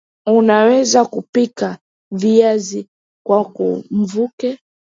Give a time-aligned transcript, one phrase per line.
[0.27, 1.77] Unaweza kupika
[2.11, 2.87] Viazi
[3.25, 3.53] kwa
[3.91, 4.59] mvuke